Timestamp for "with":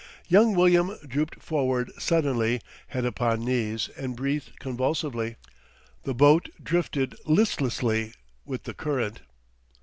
8.43-8.63